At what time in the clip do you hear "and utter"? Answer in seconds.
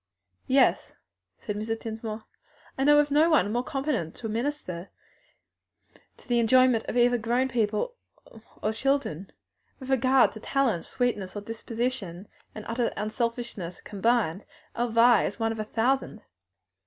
12.55-12.91